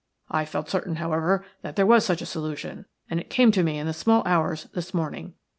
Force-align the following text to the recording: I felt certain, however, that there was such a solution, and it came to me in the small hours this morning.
I 0.31 0.45
felt 0.45 0.67
certain, 0.67 0.95
however, 0.95 1.45
that 1.61 1.75
there 1.75 1.85
was 1.85 2.03
such 2.03 2.23
a 2.23 2.25
solution, 2.25 2.85
and 3.07 3.19
it 3.19 3.29
came 3.29 3.51
to 3.51 3.61
me 3.61 3.77
in 3.77 3.85
the 3.85 3.93
small 3.93 4.23
hours 4.25 4.63
this 4.73 4.95
morning. 4.95 5.35